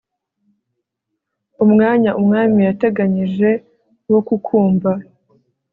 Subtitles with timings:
[1.63, 3.49] umwanya umwami yateganyije
[4.11, 4.91] wo kukumva